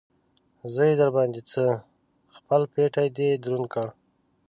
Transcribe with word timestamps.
زه 0.73 0.81
يې 0.89 0.95
در 1.01 1.09
باندې 1.15 1.41
څه؟! 1.51 1.65
خپل 2.37 2.61
پټېی 2.73 3.09
دې 3.17 3.29
دروند 3.43 3.67
کړ. 3.73 3.87